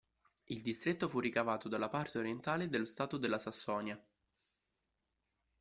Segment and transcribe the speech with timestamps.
[0.47, 4.03] Il distretto fu ricavato dalla parte orientale dello stato della Sassonia.